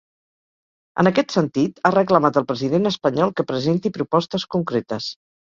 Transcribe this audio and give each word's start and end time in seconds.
En 1.03 1.09
aquest 1.09 1.35
sentit, 1.35 1.77
ha 1.83 1.91
reclamat 1.97 2.39
al 2.41 2.47
president 2.53 2.91
espanyol 2.93 3.35
que 3.37 3.47
presenti 3.53 3.95
propostes 4.01 4.49
concretes. 4.59 5.13